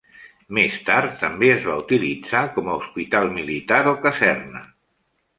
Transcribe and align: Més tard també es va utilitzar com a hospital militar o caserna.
Més 0.57 0.75
tard 0.85 1.17
també 1.23 1.49
es 1.55 1.67
va 1.71 1.75
utilitzar 1.81 2.41
com 2.55 2.71
a 2.71 2.77
hospital 2.77 3.29
militar 3.35 3.83
o 3.93 3.93
caserna. 4.07 4.63